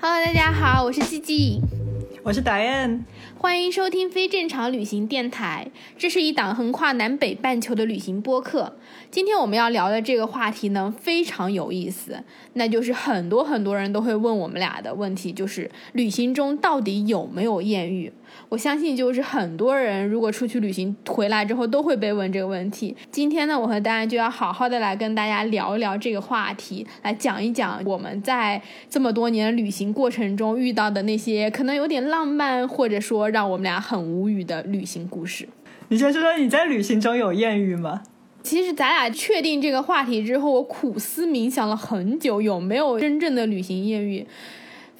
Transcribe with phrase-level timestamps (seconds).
[0.00, 1.60] Hello，大家好，我是季季，
[2.22, 3.04] 我是达燕。
[3.38, 8.76] 欢迎收听非正常旅行电台，这是一档横跨南北半球的旅行播客。
[9.10, 12.22] 今天我们要聊的这个话题呢，非常有意思，
[12.54, 18.12] 那就是很多很多人都会问我们俩的问题，就是旅行中到底有没有艳遇？
[18.48, 22.96] 我相信，就是很多人如果出去旅行回来之后，都会被问这个问题。
[23.10, 35.48] 今天呢，我和大家就要好好的来跟大家聊一聊这个话题，来讲一讲我们在这么多年旅行过程中遇到的那些可能有点浪漫，或者说让我们俩很无语的旅行故事。
[35.88, 38.02] 你先说说你在旅行中有艳遇吗？
[38.42, 44.26] 其实咱俩确定这个话题之后，我苦思冥想了很久，有没有真正的旅行艳遇？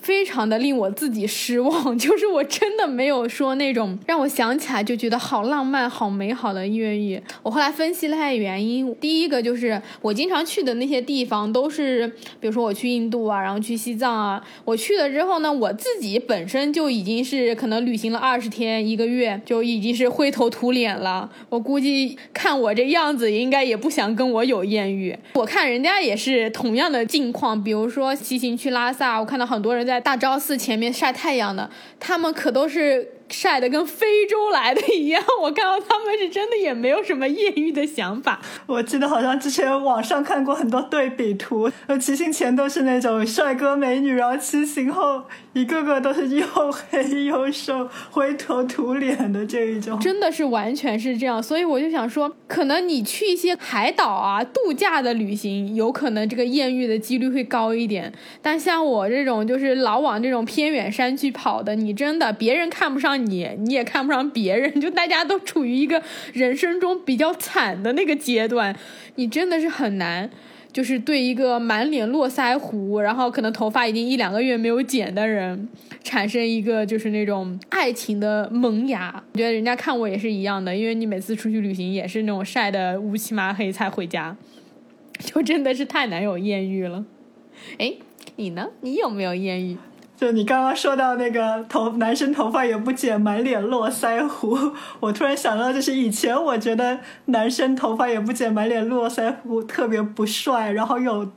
[0.05, 7.19] 非常的令我自己失望， 就是我真的没有说那种让我想起来就觉得好浪漫、好美好的艳遇。
[7.43, 12.07] 我后来分析了一下原因，第一个就是我经常去的那些地方都是，
[12.39, 21.31] 比如说我去印度啊，然后去西藏啊，我去了之后呢，我自己本身就已经是可能旅行了二十天、一个月，就已经是灰头土脸了。
[21.49, 25.17] 我估计看我这样子，应该也不想跟我有艳遇。
[25.33, 29.94] 我看人家也是同样的境况，比如说骑行去拉萨，我看到很多人在。
[29.95, 33.09] 在大昭寺前面晒太阳的，他们可都是。
[33.35, 38.41] 晒得跟非洲来的一样，我看到他们是真的也没有什么艳遇的想法。
[38.67, 51.43] 我记得好像之前网上看过很多对比图，呃，骑行前都是那种帅哥美女，然后骑行后一个个都是又黑又瘦、灰头土脸的这一种，真的是完全是这样。
[51.43, 58.13] 所以我就想说，可能你去一些海岛啊、度假的旅行，有可能这个艳遇的几率会高一点。
[58.41, 63.24] 但像我这种就是老往这种偏远山区跑的，你真的别人看不上。
[63.24, 68.75] 你你你也看不上别人，就大家都处于一个人生中比较惨的那个阶段，
[69.17, 70.29] 你真的是很难，
[70.73, 75.69] 就是对一个满脸络腮胡，然后可能头发已经一两个月没有剪的人，
[76.03, 79.23] 产生一个就是那种爱情的萌芽。
[79.33, 84.37] 我觉得人家看我也是一样的，因为你每次出去旅行也是那种晒得乌漆麻黑才回家，
[85.19, 87.05] 就真的是太难有艳遇了。
[87.79, 87.95] 哎，
[88.37, 88.69] 你呢？
[88.81, 89.77] 你有没有艳遇？
[90.25, 94.59] 就你刚刚说到那个头男生头发也不剪，满脸络腮胡，
[95.01, 101.31] 我突然想到，就是以前我觉得男生头发也不剪，满脸络腮胡特别不帅，然后有。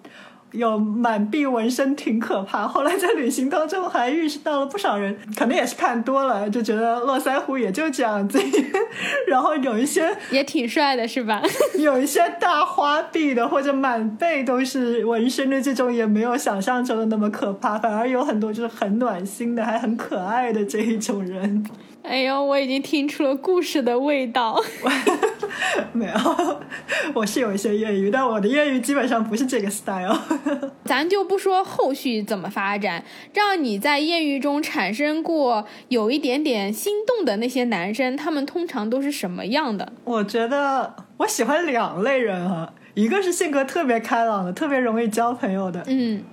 [0.52, 8.40] 有满臂纹身挺可怕，后来在旅行当中还遇到了不少人，可能也是看多了，就觉得络腮胡也就这样子。
[9.28, 11.42] 然后有一些也挺帅的，是吧？
[11.78, 21.66] 有一些大花臂的或者满背都是纹身的这种，也没有想象中的那么可怕，反而有很多就是很暖心的，还很可爱的这一种人。
[22.04, 24.62] 哎呦，我已经听出了故事的味道。
[25.92, 26.14] 没有，
[27.14, 30.18] 我是有一些业余，但我的业余基本上不是这个 style。
[30.86, 33.04] 咱就不说后续怎么发展，
[33.34, 39.92] 让你在艳遇中产生过有一点点心动的那些男生，他们通常都是什么样的？
[40.06, 46.24] 我觉得我喜欢两类人啊，一个是性格特别开朗的，特别容易交朋友的，嗯，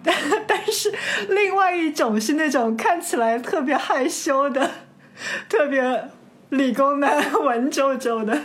[0.47, 0.93] 但是
[1.31, 4.71] 另外一种是那种看起来特别害羞的。
[5.49, 6.05] 特别
[6.51, 8.39] 理工男，文绉绉的。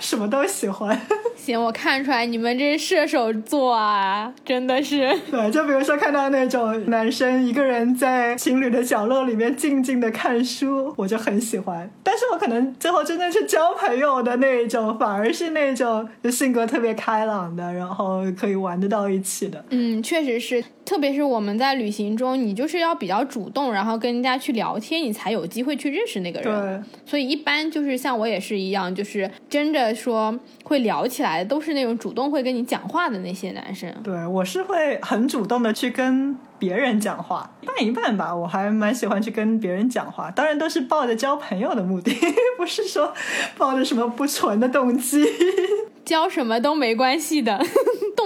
[0.00, 0.98] 什么都喜欢，
[1.36, 5.14] 行，我看出来你们这射手座啊，真的是。
[5.30, 11.90] 对，就比如说看到那种男生一个人在情侣的角落里面静静的看书，我就很喜欢。
[12.02, 19.62] 但是我可能最后真的去交朋友的那一种，反而是那种就性格特别开朗的，然后可以玩得到一起的。
[19.68, 26.82] 嗯，确实是，特别是我们在旅行中，你就是要比较主动，然后跟人家去聊天，你才有机会去认识那个人。
[26.82, 27.00] 对。
[27.04, 29.74] 所以一般就是像我也是一样，就是真。
[29.74, 33.92] 的说会聊起来，都是那种主动会跟你讲话的那些男生。
[34.04, 38.32] 对我是会很主动的去跟别人讲话，一半一半吧。
[38.32, 42.16] 我还蛮喜欢去跟别人讲话，当然都是抱着交朋友的目的，
[42.56, 43.12] 不是说
[43.58, 45.24] 抱着什么不纯的动机。
[46.04, 47.58] 交什么都没关系的，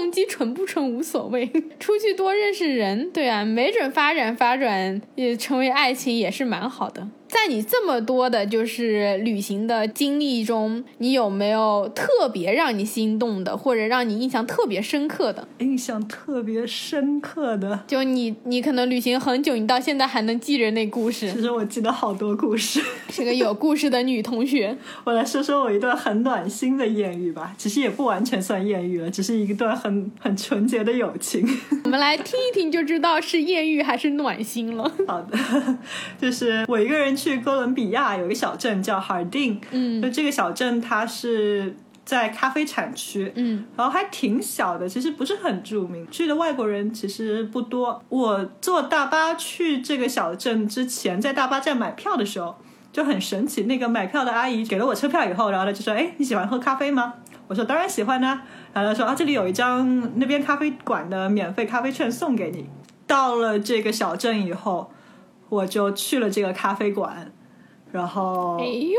[0.08, 1.46] 动机纯不蠢无所谓。
[1.78, 7.06] 出去多认识人，对啊，没准发展发展也成为爱情也是蛮好的。
[7.28, 15.46] 在你这么多的，就是旅行的经历中，你有没有特别让你心动的，或者让你印象特别深刻的？
[15.58, 21.30] 印象特别深刻的，就你，你可能旅行很久，你到现在还能记着那故事。
[21.30, 22.80] 其实我记得好多故事，
[23.10, 24.74] 是个有故事的女同学。
[25.04, 31.46] 我来说说我一段很暖心的艳遇吧，其实也不完全算艳遇了，只是一段很很纯洁的友情。
[31.84, 34.90] 我们来听一听，就知道是艳遇还是暖心了。
[35.06, 35.38] 好的，
[36.18, 37.17] 就是我一个人。
[37.18, 48.02] 去哥伦比亚有一个小镇叫哈尔丁，嗯，就这个小镇它是在咖啡产区，嗯，然后还挺小的，其实不是很著名，去的外国人其实不多。
[48.08, 52.56] 我坐大巴去这个小镇之前，在大巴站买票的时候
[52.92, 57.14] 就很神奇，那个买票的阿姨给了我车票以后，然后她就说：“哎，你喜欢喝咖啡吗？”
[57.48, 58.40] 我说：“当然喜欢呢。”
[58.72, 62.66] 然后她说：“啊，这里有一张那边咖啡馆的免费咖啡券送给你。”
[63.06, 64.92] 到了这个小镇以后，
[65.48, 67.30] 我就去了这个咖啡馆，
[67.92, 68.98] 然后哎呦，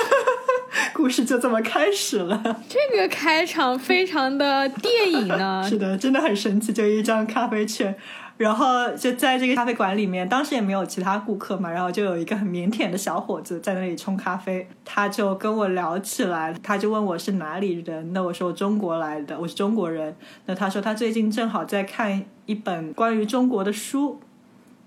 [0.92, 2.42] 故事就这么开始了。
[2.68, 5.64] 这个开场非常的电影呢。
[5.68, 7.94] 是的，真的很神奇，就一张咖啡券。
[8.38, 20.16] 然后就在这个咖啡馆里面，当时也没有其他顾客嘛，然后就有一个很腼腆的小伙子在那里冲咖啡，他就跟我聊起来，他就问我是哪里人，那我说我中国来的，我是中国人。
[20.46, 24.18] 那他说他最近正好在看一本关于中国的书，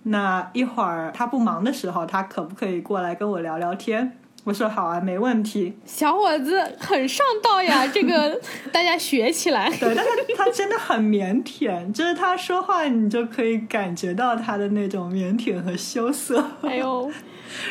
[0.08, 4.18] 那一会儿他不忙的时候，他可不可以过来跟我聊聊天？
[4.44, 5.76] 我说好啊，没问题。
[5.86, 8.40] 小伙子很上道呀，这个
[8.72, 9.68] 大家学起来。
[9.80, 16.46] 对，但是他真的很腼腆，就是他说话你就可以感觉到他的那种腼腆和羞涩。
[16.62, 17.12] 哎呦，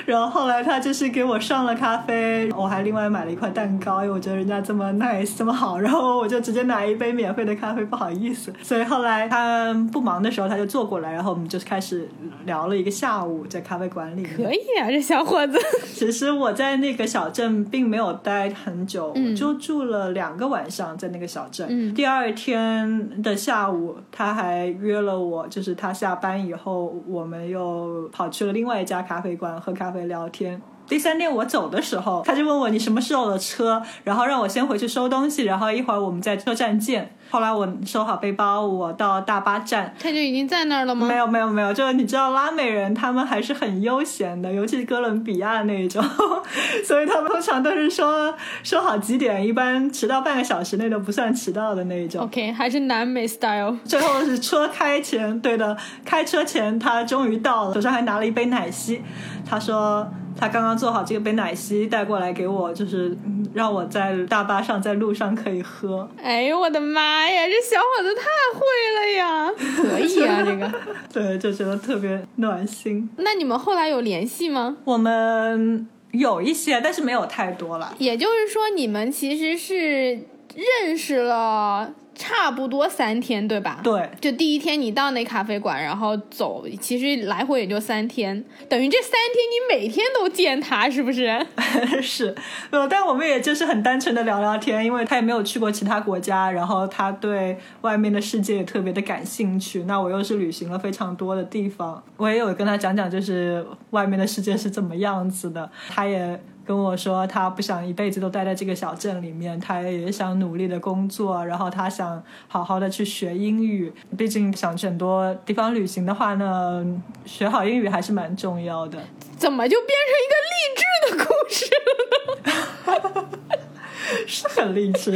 [0.06, 8.52] 然后后来他就是给我上了咖啡，我还另外买了一块蛋糕，因为我觉得人家这么 nice 这么好，然后我就直接拿一杯免费的咖啡，不好意思。
[8.62, 12.08] 所以后来他不忙的时候，他就坐过来，然后我们就开始
[12.44, 14.24] 聊了一个下午，在咖啡馆里。
[14.24, 15.58] 可以啊，这小伙子。
[15.92, 21.66] 其实我在那个小镇并没有待很久，嗯就住了两个晚上在那个小镇。
[21.70, 30.60] 嗯第二天的下午，他还约了我，就是他下班以后，我们又跑去了另外一家咖啡馆喝咖啡聊天。
[30.88, 37.16] 第三天我走的时候，他就问我你什么时候的车，然后让我先回去收东西，然后一会儿我们在车站见。
[37.30, 41.08] 后来我收好背包，我到大巴站，他就已经在那儿了吗？
[41.08, 46.04] 没有没有没有，就是你知道拉美人他们还是很悠闲的，尤其是哥伦比亚那一种，
[46.86, 48.32] 所以他们通常都是说
[48.62, 52.22] 说好几点，一般迟到半个小时内都不算迟到的那一种。
[52.22, 53.76] OK，还是南美 style。
[53.84, 59.02] 最后是车开前，对的，开车前他终于到了，手上还拿了一杯奶昔。
[59.44, 66.08] 他说他刚刚做好这个杯奶昔带过来给我，就是嗯让我在大巴上在路上可以喝。
[66.22, 68.22] 哎呦我的妈呀，这小伙子太
[68.58, 68.60] 会
[68.96, 69.52] 了呀！
[69.76, 70.72] 可以啊，这个。
[71.12, 73.08] 对，就觉得特别暖心。
[73.18, 74.76] 那你们后来有联系吗？
[74.84, 77.94] 我们有一些，但是没有太多了。
[77.98, 80.18] 也就是说，你们其实是
[80.54, 83.80] 认识了差不多三天，对吧？
[83.82, 91.44] 对，就第一天你到那咖啡馆，然后走，其实来回也就三天，等于这三天你每天都见他，是不是？
[92.00, 92.32] 是，
[92.70, 99.82] 呃，但我们也就是很单纯的聊聊天，因为他也没有去过其他国家，然后他对外面的世界也特别的感兴趣。
[99.82, 105.68] 那我又是旅行了非常多的地方，我也有跟他讲讲，就是外面的世界是怎么样子的。
[105.88, 113.92] 他也跟我说，他不想一辈子都待在这个小镇里面，他也想努力的工作，然后他想好好的去学英语。
[114.16, 116.84] 毕竟想去很多地方旅行的话呢，
[117.24, 118.98] 学好英语还是蛮重要的。
[119.36, 123.28] 怎么就变成一个励志的故事了呢？
[124.26, 125.10] 是很励志，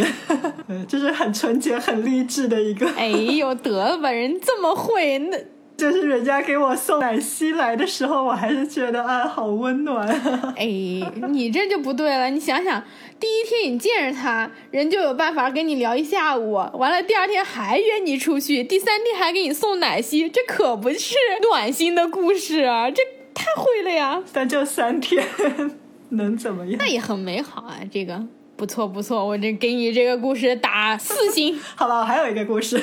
[0.67, 2.89] 对， 就是很纯洁、很励志的一个。
[2.97, 5.39] 哎呦，得了吧，人这么会，那
[5.79, 10.09] 就是人家给我送奶昔来的时候，我还是觉得啊，好温暖。
[10.59, 10.67] 哎，
[11.29, 12.29] 你这就不对了。
[12.29, 12.83] 你想想，
[13.21, 21.15] 第一天你见着他，人就有办法跟你聊一下午，完了第二天还约你出去，第三天还给你送奶昔，这可不是
[21.49, 22.91] 暖心的故事啊！
[22.91, 23.01] 这
[23.33, 25.25] 太会了呀， 但就三天，
[26.11, 26.87] 能怎么样那？
[26.91, 28.27] 也很美好啊，这个。
[28.57, 32.77] 不错不错，我这给你这个故事打四星，好了，我还有一个故事，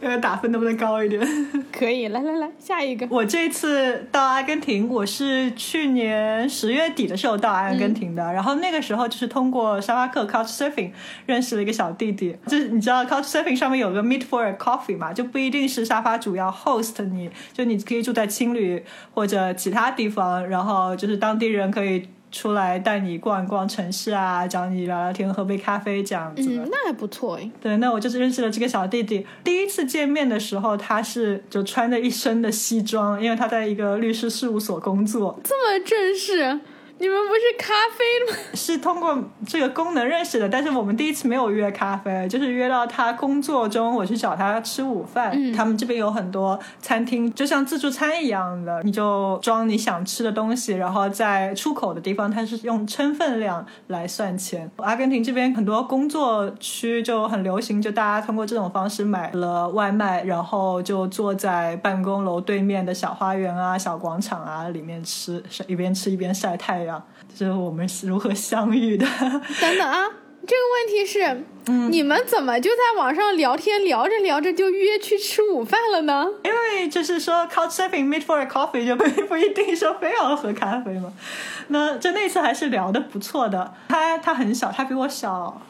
[0.00, 1.20] 这个打分能不能高一点？
[1.70, 3.06] 可以，来来来，下一个。
[3.10, 10.92] 我这次到阿根廷，我是去年十月底的时候到阿根廷的，然后那个时候就是通过沙发客 Couchsurfing
[11.26, 22.08] 认识了一个小弟弟，就是你知道 Couchsurfing 上面有个 Meet for a Coffee 嘛，就不一定是沙发主要 host 你，就你可以住在青旅或者其他地方，然后就是当地人可以。
[22.30, 26.42] 出来带你逛一逛城市啊，找你聊聊天、喝杯咖啡这样子。
[26.48, 27.50] 嗯，那还不错哎。
[27.60, 29.26] 对，那我就是认识了这个小弟弟。
[29.42, 36.60] 第一次见面的时候，他是就穿着一身的西装，因为他在一个律师事务所工作，这么正式，
[37.00, 38.38] 你们不是咖啡吗？
[38.52, 40.46] 是通过这个功能认识的。
[40.46, 45.32] 但是我们第一次没有约咖啡，就是约到他工作中，我去找他吃午饭。
[45.34, 54.70] 嗯他们这边有很多餐厅，就像自助餐一样的，你就装你想吃的东西，然后在出口的地方，它是用称分量来算钱。
[54.76, 66.89] 阿根廷这边很多工作区就很流行，就大家通过这种方式买了外卖，然后就坐在办公楼对面的小花园啊、小广场啊里面吃，一边吃一边晒太阳。
[67.36, 69.06] 这是我们是如何相遇的。
[69.60, 70.04] 等等啊，
[70.46, 71.44] 这个问题是，
[71.90, 76.26] 你们怎么就在网上聊天聊着聊着就约去吃午饭了呢？
[76.44, 81.12] 因为就是说 couchsurfing meet for a coffee 就不 不一定说非要喝咖啡嘛。
[81.68, 83.74] 那就那次还是聊的不错的。
[83.88, 85.60] 他他很小，他比我小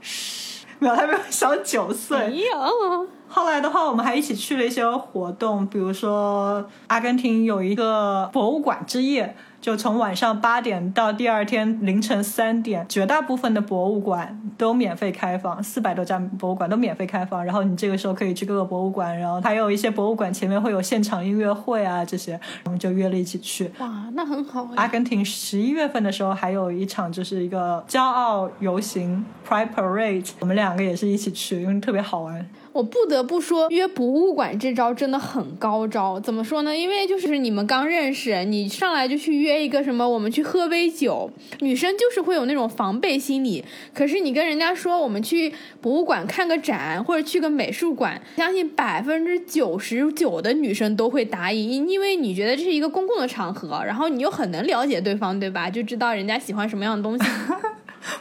[0.00, 2.18] 十，没有，他比我小九岁。
[2.18, 17.44] 没有，后来的话，我们还一起去了一些活动，比如说阿根廷有一个博物馆之夜，就从晚上八点到第二天凌晨三点，绝大部分的博物馆都免费开放，四百多家博物馆都免费开放。
[17.44, 23.68] 然后你这个时候可以去各个博物馆，然后还有一些博物馆前面会有现场音乐会啊这些，我们就约了一起去。
[23.78, 24.88] 哇，那很好阿哎。
[24.88, 32.48] 根廷十一月份的时候还有一场就是一个骄傲游行 （Pride Parade），我们两个也是一起去，因为特别好玩。
[32.76, 36.20] 我不得不说，约博物馆这招真的很高招。
[36.20, 36.76] 怎么说呢？
[36.76, 41.30] 因为就是你们刚认识，你上来就去约一个什么，我们去喝杯酒，
[41.60, 43.64] 女生就是会有那种防备心理。
[43.94, 55.70] 可是你跟人家说我们去博物馆看个展，或者去个美术馆，相信百分之九十九的女生都会答应，因为你觉得这是一个公共的场合，然后你又很能了解对方，对吧？
[55.70, 57.24] 就知道人家喜欢什么样的东西。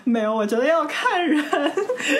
[0.07, 1.43] 没有，我觉得要看人，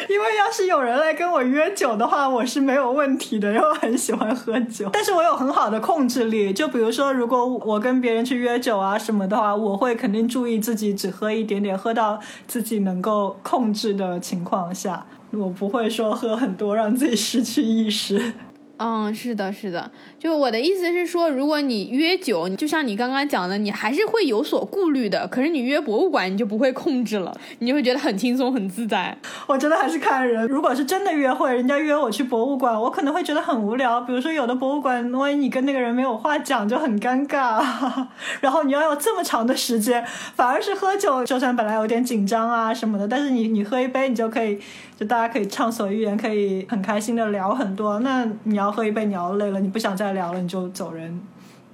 [0.10, 6.52] 因为要是有人来跟我约酒的话，我是没有问题的，因为我很喜欢喝酒，但是我有很好的控制力。
[6.52, 18.34] 就比如说，如果我跟别人去约酒啊什么的话，我会肯定注意自己只喝一点点，喝到自己能够控制的情况下，我不会说喝很多让自己失去意识。
[18.78, 19.90] 嗯，是的，是的，
[20.20, 25.26] 就我的意思是说，如果你约酒，就像你刚刚讲的，你还是会有所顾虑的。
[25.28, 29.18] 可是你约博物馆，你就不会控制了，你就会觉得很轻松、很自在。
[29.48, 30.46] 我真的还是看人。
[30.48, 34.02] 如果是真的约会，人家约我去博物馆，我可能会觉得很无聊。
[34.02, 37.64] 比如说，有的博物馆，万一你跟那个人没有话讲，就很尴尬。
[38.42, 40.06] 然后你要有这么长的时间，
[40.36, 44.60] 反而是喝酒，就算本来有点紧张啊什么的，但是你你喝一杯，你就可以，
[45.00, 48.00] 就大家可以畅所欲言，可以很开心的聊很多。
[48.00, 51.22] 那你要喝一杯，你要累了，你不想再聊了，你就走人。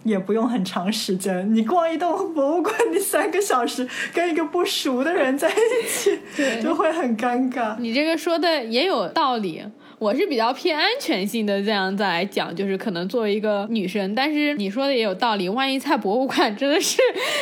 [0.03, 6.19] 也不用很长时间，你逛一栋博物馆，你三个小时跟一个不熟的人在一起，
[6.59, 7.75] 就会很尴尬。
[7.77, 9.63] 你这个说的也有道理。
[10.01, 15.47] 我是比较偏安全性的这样再来讲，就是可能作为一个女生，但是你说的也有道理。
[15.47, 16.97] 万一在博物馆真的是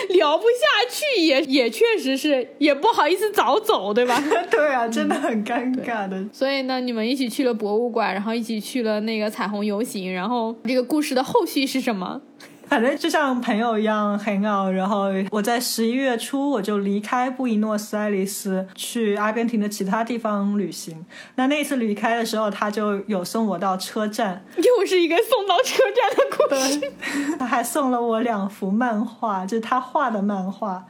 [0.09, 4.21] 聊不下去，也 也确实是也不好意思早走，对吧？
[4.51, 6.21] 对啊，真的很尴尬的。
[6.33, 12.21] 所以呢，你们一起去了博物馆，然后一起去了那个彩虹游行，然后这个故事的后续是什么？
[12.69, 21.03] 反正就像朋友一样 hang out，然后我在十一月初我就离开布宜诺斯艾利斯，去阿根廷的其他地方旅行。
[21.35, 26.79] 那那次离开的时候，他就有送我到车站，又是一个送到车站的故事。
[26.79, 30.85] 对， 他还送了我两幅漫画，就是他画的漫画。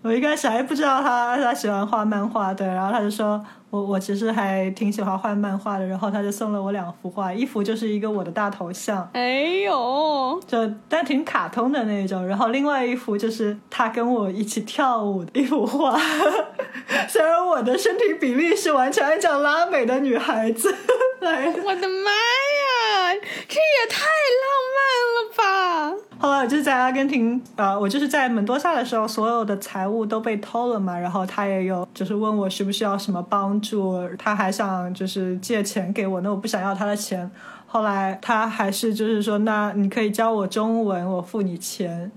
[0.00, 10.58] 我一开始还不知道他他喜欢画漫画，对，然后他就说我我其实还挺喜欢画漫画的，然后他就送了我两幅画，一幅就是一个我的大头像，哎呦，就
[10.88, 15.98] 但挺卡通的那种，然后另外一幅就是他跟我一起跳舞的一幅画，
[17.08, 20.74] 虽然我的身体比例是完全按照拉美的女孩子
[21.20, 21.62] 来的。
[21.62, 23.14] 我的妈呀，
[23.46, 24.04] 这也太
[24.42, 24.78] 浪漫
[25.14, 26.04] 了吧！
[26.20, 37.30] 后来我就在阿根廷，呃，我就是在门多萨的时候，所有的财物都被偷了嘛，然后他也有就是问我需不需要什么帮助，他还想就是借钱给我，那我不想要他的钱。
[37.66, 42.10] 后来他还是就是说，那你可以教我中文，我付你钱。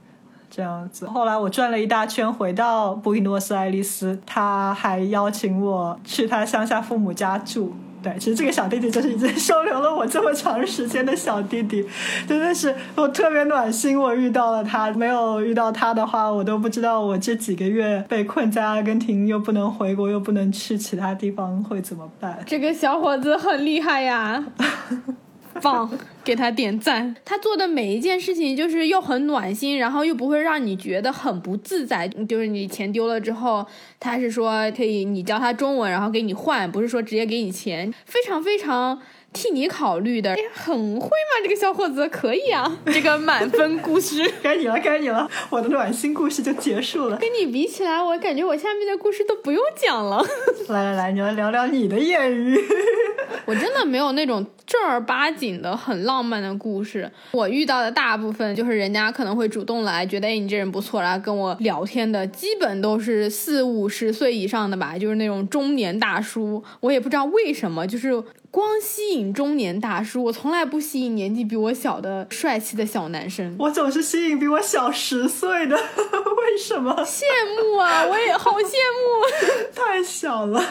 [0.54, 7.74] 这样子，后来我转了一大圈，回到布宜诺斯艾利斯，他还邀请我去他乡下父母家住。
[8.04, 11.86] 对，其实这个小弟弟就是已经收留了我这么长时间的小弟弟，
[12.28, 14.00] 真的是我特别暖心。
[14.00, 22.40] 我遇到了他，没有遇到他的话，我都不知道我这几个月被困在阿根廷，又不能回国，又不能去其他地方，会怎么办？
[22.48, 24.44] 这个小伙子很厉害呀，
[25.62, 25.90] 棒，
[26.24, 27.16] 给他点赞。
[27.24, 32.08] 他做的每一件事情就是又很暖心，然后又不会让你觉得很不自在。
[32.08, 33.66] 就是你钱丢了之后，
[34.00, 39.02] 他是说可以你教他中文，然后给你换，不是说直接给你钱，非常非常。
[39.34, 44.30] 替你考虑的，哎，很会吗，这个小伙子可以啊，这个满分故事。
[44.44, 47.18] 该你了，该你了，我的暖心故事就结束了。
[47.18, 50.24] 跟你比起来，我感觉我下面的故事都不用讲了。
[50.70, 52.58] 来来来，你来聊聊你的艳遇。
[53.46, 57.10] 我真的没有那种正儿八经的很浪漫的故事。
[57.32, 66.64] 我遇到的大部分就是人家可能会主动来，觉得哎你这人不错，然后跟我聊天的，基本都是四五十岁以上的吧，就是那种中年大叔。
[66.82, 68.22] 我也不知道为什么，就是
[68.52, 73.56] 光吸引中年大叔，我从来不吸引年纪比我小的帅气的小男生。
[73.58, 76.94] 我总是吸引比我小十岁的， 为什么？
[77.06, 77.22] 羡
[77.56, 79.72] 慕啊，我也好羡慕。
[79.74, 80.62] 太小了。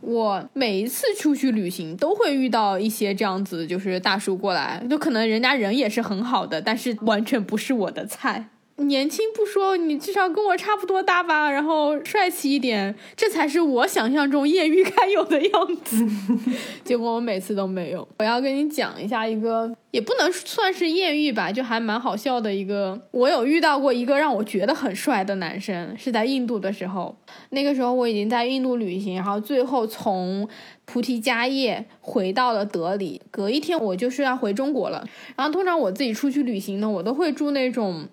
[0.00, 8.50] 我每一次出去旅行都会遇到一些这样子，就是大叔过来，就可能人家人也是很好的，但是完全不是我的菜。
[8.78, 16.06] 年轻不说，你至少跟我差不多大吧，然后帅气一点，这才是我想象中艳遇该有的样子。
[16.84, 18.06] 结果我每次都没有。
[18.18, 23.00] 我要跟你讲一下一个，也不能算是艳遇吧，就还蛮好笑的一个。
[23.12, 27.16] 我有遇到过一个让我觉得很帅的男生，是在印度的时候。
[27.50, 30.46] 那个时候我已经在印度旅行，然后最后从
[30.84, 33.22] 菩提迦叶回到了德里。
[33.30, 35.02] 隔一天我就是要回中国了。
[35.34, 38.06] 然后通常我自己出去旅行呢，我都会住那种。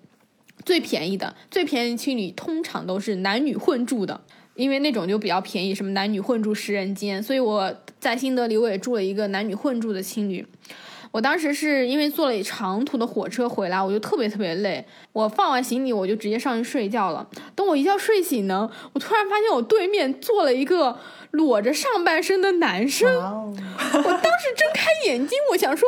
[0.64, 4.20] 最便宜的，最便宜的青旅通常都是男女混住的，
[4.54, 7.22] 因为那种就比较便宜，什么男女混住十人间。
[7.22, 10.46] 所以我在新德里我也住了一个男女混住的青旅。
[11.12, 14.84] 我当时是因为坐了长途的火车回来，我就特别特别累。
[15.12, 17.28] 我放完行李我就直接上去睡觉了。
[17.54, 20.98] 等我一觉睡醒呢，我突然发现我对面坐了一个
[21.30, 23.08] 裸着上半身的男生。
[23.14, 25.86] 我当时睁开眼睛，我想说，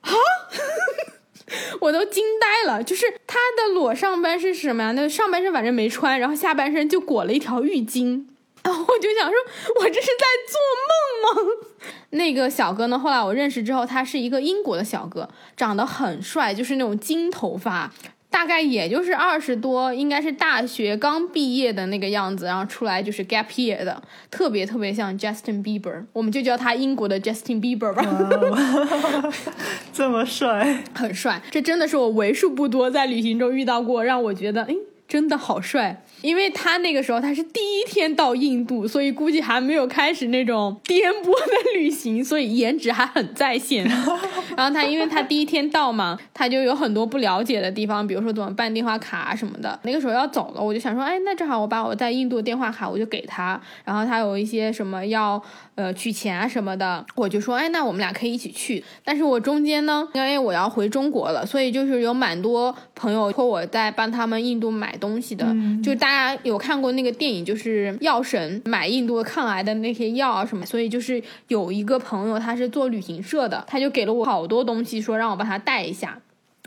[0.00, 0.10] 啊。
[1.80, 4.92] 我都惊呆了，就是他的裸上半身是什么呀？
[4.92, 8.24] 那上半身反正没穿，然后下半身就裹了一条浴巾，
[8.62, 9.38] 然后我就想说，
[9.80, 11.66] 我这是在做梦吗？
[12.10, 12.98] 那个小哥呢？
[12.98, 17.92] 后来我认识之后，他是一个英国的小哥，长得很帅，就是那种金头发。
[18.28, 29.32] 大概也就是二十多，应该是大学刚毕业的那个样子，然后出来就是 gap year 的，特别特别像 Justin Bieber，我们就叫他英国的 Justin Bieber 吧。
[29.92, 34.74] 这么帅，很帅，这真的是我为数不多在旅行中遇到过让我觉得，哎，
[35.08, 36.04] 真的好帅。
[36.26, 43.84] 因为他那个时候他是第一天到印度，所以估计还没有开始那种颠簸的旅行，所以颜值还很在线。
[44.56, 49.78] 然后他因为他第一天到嘛，他就有很多不了解的地方，比如说怎么办电话卡什么的。
[49.84, 55.40] 那个时候要走了，我就想说，哎，那正好我把我在印度的电话卡我就给他，然后他有一些什么要
[55.76, 58.82] 呃取钱啊什么的，我就说，哎，那我们俩可以一起去。
[59.04, 65.46] 但是我中间呢，因为我要回中国了，所以就是有蛮多朋友托我在帮他们印度买东西的，
[65.84, 66.15] 就大。
[66.16, 76.18] 大家有看过那个电影，就是药神买印度抗癌的那些药啊什么，所以就是有一个朋友他是做旅行社的，他就给了我好多东西，说让我帮他带一下。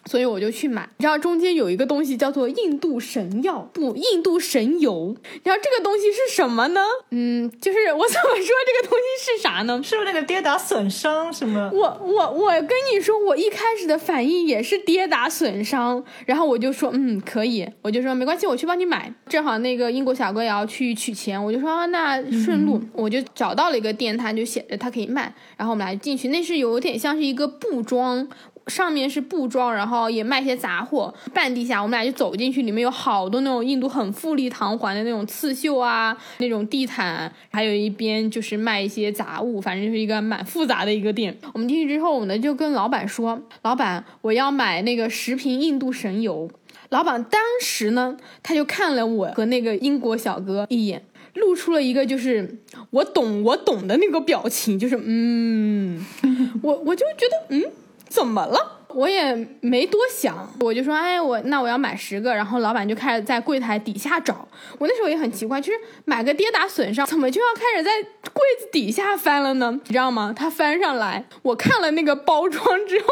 [0.05, 5.15] 所以我就去买，你知道中间有一个东西叫做印度神药，不，印度神油。
[5.33, 6.81] 你知道这个东西是什么呢？
[7.11, 9.81] 嗯，就是我怎么说这个东西是啥呢？
[9.83, 11.69] 是不是那个跌打损伤什么？
[11.73, 19.13] 我我我跟你说，我一开始的反应也是跌打损伤，然后我就说嗯可以，我就说没关系，我去帮你买。
[19.27, 28.27] 正好那个英国小哥也要去取钱，我就说那顺路，我就找到了一个店，他就写着他可以卖，然后我们俩进去，那是有点像是一个布庄。
[28.69, 31.13] 上面是布庄，然后也卖些杂货。
[31.33, 41.35] 半地下，我们俩就走进去，里面有好多那种印度很富丽堂皇的那种刺绣啊，那种地毯，还有一边就是卖一些杂物，反正就是一个蛮复杂的一个店。
[41.53, 46.49] 我们进去之后，我呢就跟老板说：“老板，我要买那个十瓶印度神油。”
[46.89, 51.03] 老板当时呢，他就看了我和那个英国小哥一眼，
[51.35, 56.03] 露出了一个就是我懂我懂的那个表情，就是嗯，
[56.63, 57.63] 我我就觉得嗯。
[58.09, 58.75] 怎么了？
[58.91, 64.47] 我也没多想，我就说，哎，我那我要买十个，然后老板就开始在柜台底下找。
[64.79, 67.91] 我那时候也很奇怪，就是买个跌打损伤，怎么就要开始在
[68.33, 69.79] 柜子底下翻了呢？
[69.85, 70.33] 你知道吗？
[70.35, 73.07] 他翻上来，我看了那个包装之后，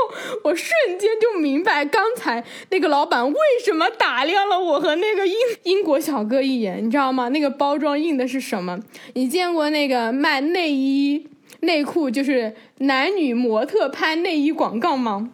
[0.45, 7.29] 我瞬间就明白刚才那个老板为什么打量了我和那个英英国小哥一眼，你知道吗？
[7.29, 8.79] 那个包装印的是什么？
[9.13, 11.27] 你见过那个卖内衣？
[11.61, 15.31] 内裤就是男女模特拍内衣广告吗？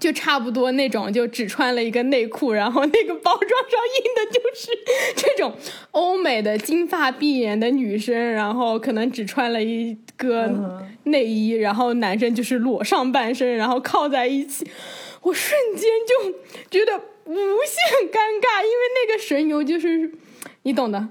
[0.00, 4.70] 就差不多那种，就只穿了一个内裤，然后那个包装上印的就是
[5.16, 5.54] 这种
[5.92, 14.66] 欧美的金发碧眼的女生，然后可能只穿了一个内衣，然后男生就是裸上半身，然后靠在一起，
[15.22, 16.32] 我瞬间就
[16.70, 20.12] 觉得无限尴尬，因为那个神游就是
[20.64, 21.08] 你懂的，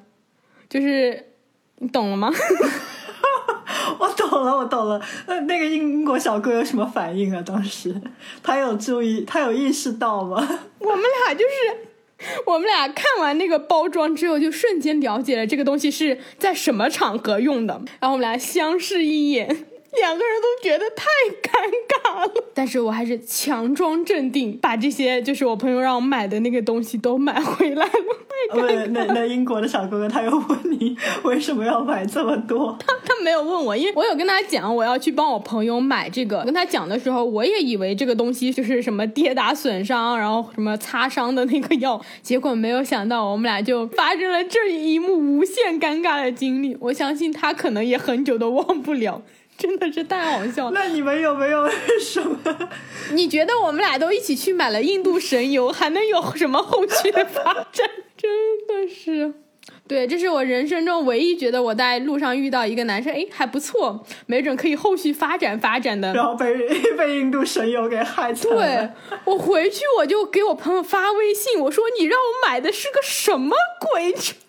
[0.70, 1.32] 就是
[1.80, 2.32] 你懂了吗？
[4.00, 5.02] 我懂了，我懂了。
[5.28, 7.44] 那那个英国小哥有什么反应啊？
[7.46, 7.96] 当时
[8.44, 10.38] 他有注意，他有意识到吗？
[10.80, 17.74] 我们俩就是，我们俩看完那个包装之后，就瞬间了解了这个东西是在什么场合用的。
[18.00, 21.06] 然后我们俩相视一眼，两个人都觉得太。
[22.64, 27.92] 但是我还是强装镇定，把这些就是我朋友让我买的那个东西都买回来了。
[28.56, 32.74] 太尴尬那那英国的小哥哥他又问你为什么要买这么多？
[32.80, 36.42] 他他没有问我，因为我有跟他讲我要去帮我朋友买这个。
[36.46, 42.00] 跟他讲的时候，我也以为这个东西就是什么跌打损伤，然后什么擦伤的那个药。
[42.22, 46.78] 结果没有想到，我们俩就发生了这一幕无限尴尬的经历。
[46.80, 49.22] 我相信他可能也很久都忘不了，
[49.58, 50.72] 真的是太好笑了。
[50.74, 51.70] 那你们有没有
[52.02, 52.38] 什么？
[53.14, 57.90] 你觉得我们俩都一起去买了印度神油，还能有什么后续的发展？
[58.18, 58.32] 真
[58.68, 59.34] 的是，
[59.88, 66.14] 对，这是我人生中唯一觉得我在路上遇到一个男生，哎，还不错，没准可以后续发展发展的。
[66.14, 66.54] 然后被
[66.98, 68.58] 被印度神油给害惨了。
[68.58, 68.90] 对
[69.26, 74.14] 我回去我就给我朋友发微信，我说你让我买的是个什么鬼？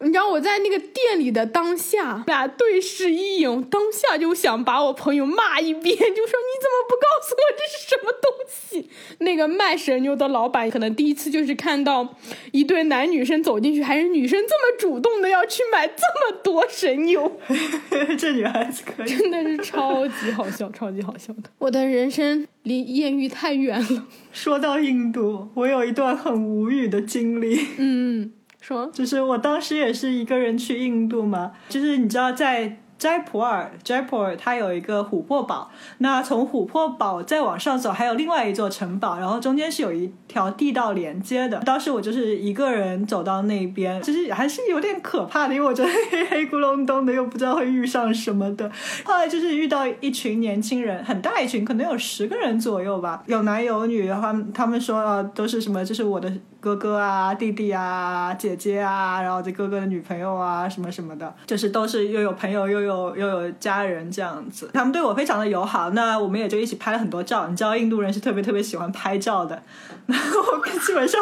[0.00, 8.90] 你知道我在那个店里的当下，俩对视一眼，当下就想把我朋友骂一遍，就说你怎么不告诉我这是什么东西？
[9.18, 12.16] 那个卖神牛的老板可能第一次就是看到
[12.52, 17.40] 一对男女生走进去，还是女生这么主动的要去买这么多神牛，
[18.18, 19.06] 这女孩子可以。
[19.06, 21.44] 真的是超级好笑，超级好笑的。
[21.58, 24.06] 我的人生离艳遇太远了。
[24.32, 27.66] 说到印度，我有一段很无语的经历。
[27.78, 28.32] 嗯，
[28.64, 41.58] 说就是我当时也是一个人去印度嘛，就是你知道在斋普尔，斋普尔它有一个琥珀堡，那从琥珀堡再往上走，还有另外一座城堡，然后中间是有一条地道连接的。
[41.58, 48.70] 当时我就是一个人走到那边，其实还是有点可怕的，因为我觉得黑黑咕隆咚的，又不知道会遇上什么的。
[49.04, 56.32] 后来就是遇到一群年轻人，很大一群，可能有十个人左右吧，有男有女，他们他们说啊，都是什么，就是我的
[56.64, 64.70] 哥哥啊、弟弟啊、姐姐啊，然后这哥哥的女朋友啊，什么什么的，就是都是又有朋友又有又有家人这样子。
[64.72, 67.48] 他们对我非常的友好，那我们也就一起拍了很多照。
[67.48, 69.62] 你知道印度人是特别特别喜欢拍照的，
[70.06, 71.20] 然后我基本上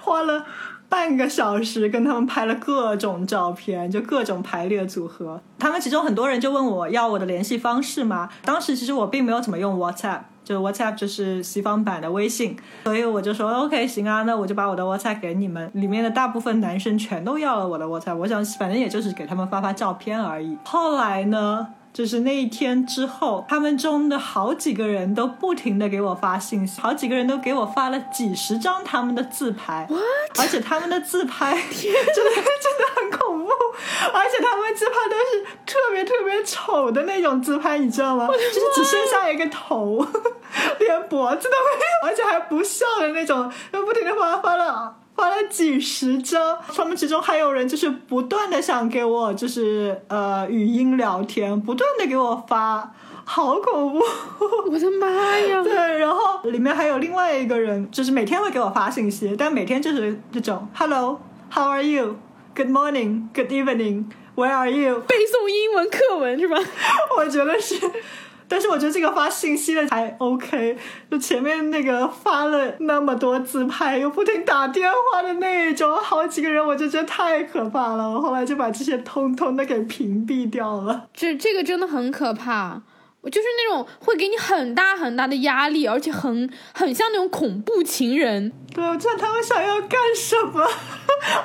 [0.00, 0.46] 花了。
[0.90, 5.38] 半个小时跟他们拍了各种照片，就各种排列组合。
[5.58, 8.30] 他们其中很多人就问我要我的联系方式嘛。
[8.42, 15.70] 当时其实我并没有怎么用 WhatsApp，就 WhatsApp 就是西方版的微信，所以我就说 OK 行啊，那我就把我的 WhatsApp 给你们。
[15.74, 20.56] 里面的大部分男生全都要了我的 WhatsApp，我想反正也就是给他们发发照片而已。
[20.64, 21.68] 后来呢？
[21.92, 29.88] 就是那一天之后，他们中的好几个人都不停的给我发信息，好几个人都给我发了几十张他们的自拍，
[30.38, 33.50] 而且他们的自拍真的真的很恐怖，
[34.12, 38.28] 而且他们自拍都是特别特别丑的那种自拍，你知道吗？
[38.28, 40.06] 就是只剩下一个头，
[40.78, 44.94] 连脖子都没有，而且还不笑的那种，就不停的发发了。
[45.18, 53.98] 发了几十张，他们其中还有人就是不断的想给我就是呃语音聊天，不断的给我发，好恐怖！
[54.70, 55.60] 我的妈呀！
[55.64, 65.00] 对，然后里面还有另外一个人，就是每天会给我发信息，但每天就是这种 Hello，How are you？Good morning，Good evening，Where are you？
[65.00, 66.56] 背诵英文课文是吧？
[67.18, 67.74] 我觉得是。
[68.48, 70.76] 但是我觉得这个发信息的还 OK，
[71.10, 78.08] 就前面那个发了那么多自拍又不停打电话的那种，好几个人我就觉得太可怕了。
[78.10, 81.08] 我后来就把这些通通的给屏蔽掉了。
[81.12, 82.82] 这这个真的很可怕，
[83.30, 88.52] 就是那种会给你很大很大的压力，而且很很像那种恐怖情人。
[88.74, 90.62] 对，我知道他们想要干什么，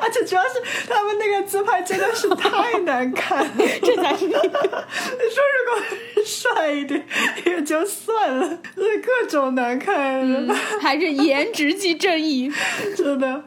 [0.02, 3.50] 而且主要是他们那个自拍真的是太难看，
[3.82, 4.28] 这才是。
[4.28, 7.06] 你说如果帅一点
[7.46, 10.48] 也就算了，是各种难看，
[10.80, 12.52] 还是颜值即正义，
[12.96, 13.44] 真的，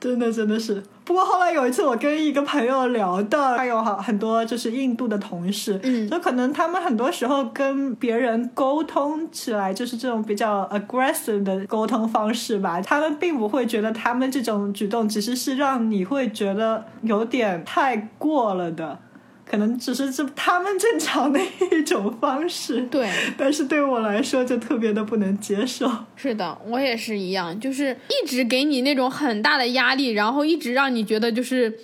[0.00, 0.82] 真的，真的是。
[1.08, 12.78] 不过后来有一次，我跟一个朋友聊到，他有好很多就是印度的同事，嗯，就可能他们很多时候跟别人沟通起来，就是这种比较 aggressive 的沟通方式吧。
[12.82, 18.98] 他们并不会觉得他们这种举动其实是让你会觉得有点太过了的。
[19.50, 21.40] 可能只是这他们正常的
[21.72, 25.90] 一种方式， 对，但是对我来说就特别的不能接受。
[26.16, 31.78] 是的，我也是一样，就是一直给你那种很大的压力，然后一直让你觉得就是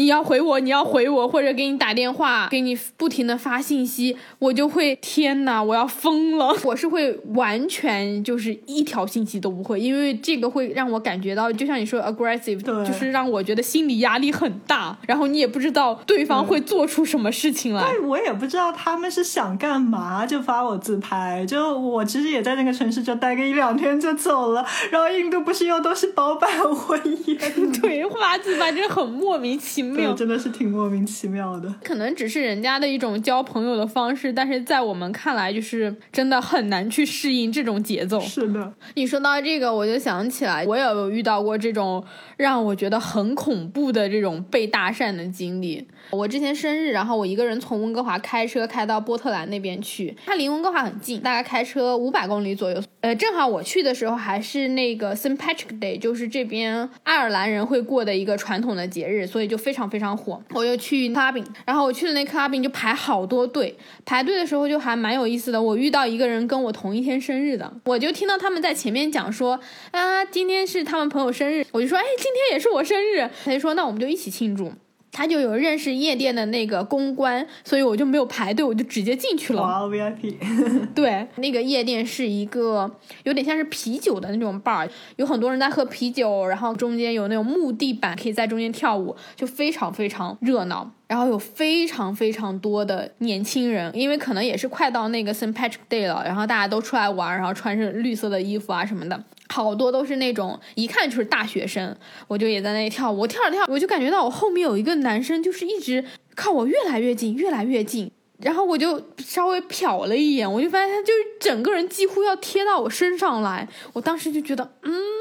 [0.00, 6.56] 你要回我，你要回我，或者给你打电话，给你不停的发信息，我就会天呐，我要疯了！
[6.64, 17.90] 我是会完全就是一条信息都不会，因为这个会让我感觉到，就像你说 aggressive，对就是让我觉得心理压力很大，然后你也不知道对方会做出什么事情来。
[17.90, 21.44] 对我也不知道他们是想干嘛，就发我自拍。
[21.46, 27.38] 就我其实也在那个城市就待个一两天就走了，然后印度不是又都是包办婚宴，
[27.82, 29.89] 对，发自拍真的很莫名其妙。
[29.90, 31.74] 妙，真的是挺莫名其妙的。
[31.84, 38.20] 可能只是人家的一种交朋友的方式，但是在我们看来，就是真的很难去适应这种节奏。
[38.20, 42.04] 是的，你说到这个，我就想起来，我也有遇到过这种
[42.36, 45.86] 让我觉得很恐怖的这种被搭讪的经历。
[46.10, 52.82] 我之前生日，然后我一个人从温哥华开车开到波特兰那边去，它离温哥华很近，大概开车五百公里左右。
[53.00, 55.36] 呃，正好我去的时候还是那个 St.
[55.36, 60.42] Patrick Day，就是这边爱尔兰人会过的一个传统的节日，所以就非常非常火。
[60.50, 65.60] 我就去 clubbing，然后我去的那 clubbing 就排好多队，排队的时候就还蛮有意思的。
[65.60, 69.58] 我遇到一个人跟我同一天生日的，我就听到他们在前面讲说
[69.92, 74.72] 啊，今天是他们朋友生日，我就说哎，今天也是我生日，他就说那我们就一起庆祝。
[75.12, 79.62] 他就有认识夜店的那个公关，所以我就没有排队，我就直接进去了。
[79.62, 80.34] 哇，VIP！
[80.94, 82.90] 对，那个夜店是一个
[83.24, 90.90] 有点像是啤酒的那种 bar，有很多人在喝啤酒，然后中间有那种木地板，可以在中间跳舞，就非常非常热闹。
[91.08, 95.52] 然后有非常非常多的年轻人，因为可能也是快到那个 St.
[95.52, 99.20] Patrick Day 了，然后大家都出来玩，然后穿着绿色的衣服啊什么的。
[99.52, 101.94] 好多都是那种一看就是大学生，
[102.28, 115.19] 我就也在那里跳我，跳着跳，我就感觉到我后面有一个男生，就是一直靠我越来越近，越来越近，然后我就稍微瞟了一眼，我就发现他就是整个人几乎要贴到我身上来，我当时就觉得，嗯。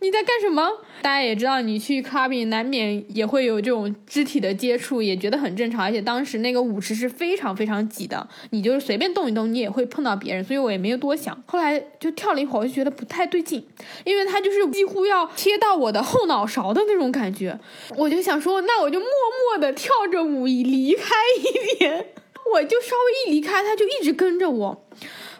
[0.00, 0.68] 你在干什么？
[1.02, 5.84] 大家也知道，你去 clubbing 难免也会有这种肢体的接触，也觉得很正常。
[5.84, 11.42] 而且当时那个舞池是非常非常挤的，你就是随便动一动，你也会碰到别人，所以我也没有多想。
[11.46, 13.66] 后来就跳了一会儿，我就觉得不太对劲，
[14.04, 17.58] 因为他就是几乎要贴到我的后脑勺的那种感觉，
[17.96, 19.08] 我就想说，那我就默
[19.52, 22.06] 默的跳着舞离开一点，
[22.54, 22.94] 我就稍
[23.26, 24.86] 微一离开，他就一直跟着我，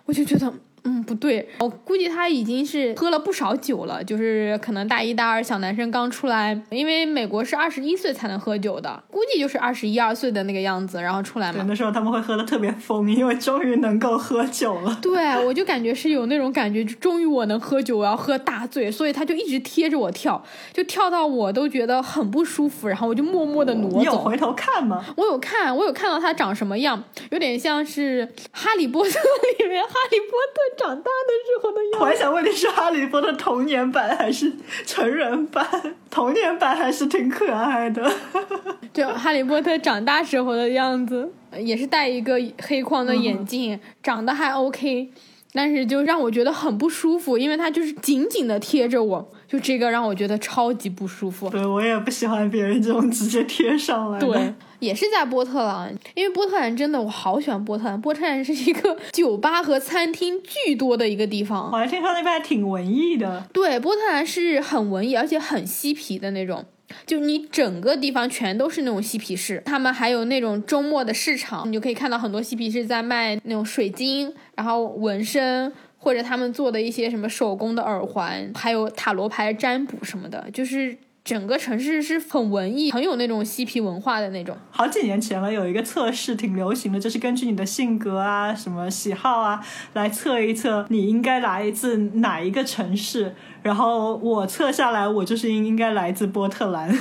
[0.07, 0.53] 我就觉得。
[0.87, 11.65] 嗯，不对，我估计他已经是喝了不少酒了，就是可能大一、大二小男生刚出来，因为美国是二十一岁才能喝酒的，估计就是二十一二岁的那个样子，然后出来嘛。
[11.67, 14.99] 那时候他们会喝的特别疯，因为终于能够喝酒了。
[15.01, 20.45] 对，我就感觉是有那种感觉，终于我能喝酒，我要喝大醉，所以他就一直贴着我跳，
[20.75, 23.99] 就跳到我都觉得很不舒服，然后我就默默的挪走。
[23.99, 25.03] 你有回头看吗？
[25.17, 29.11] 我有看，我有看到他长什么样，有点像是《哈利波特
[29.63, 30.74] 》里面哈利波特。
[30.77, 34.53] 长大的时候的样子，我还想问你是哈利波特童年版还是
[34.85, 35.67] 成人版？
[36.11, 38.11] 童年版还是挺可爱的。
[38.93, 45.11] 就哈利波特长大时候的样子，也是戴一个黑框的眼镜，长得还 OK，
[45.57, 51.49] 但是就让我觉得很不舒服，因为它就是紧紧的贴着我，就这个让我觉得超级不舒服。
[51.49, 54.19] 对我也不喜欢别人这种直接贴上来。
[54.19, 54.53] 对。
[54.81, 57.99] 也是在波特兰，因为波特兰真的我好喜欢波特兰。
[57.99, 61.71] 波特兰是一个 酒吧和餐厅巨多的一个地方。
[61.71, 63.49] 好像听说那边还挺文艺的。
[63.51, 66.63] 对，波特兰是很文艺，而且很嬉皮的那种。
[67.07, 80.97] 就你整个地方全都是那种嬉皮士，他们还有那种周末的市场，你就可以看到很多嬉皮士在卖那种水晶，然后纹身，或者他们做的一些什么手工的耳环，还有塔罗牌占卜什么的，就是。
[81.25, 84.55] 整个城市是很文艺，很有那种嬉皮文化的那种。
[84.71, 89.59] 好几年前了，有一个测试挺流行的，就是根据你的性格啊、什么喜好啊，
[89.95, 93.35] 来测一测你应该来自哪一个城市。
[93.63, 96.95] 然后我测下来，我就是应应该来自波特兰。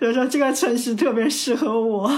[0.00, 2.10] 就说这个城市特别适合我，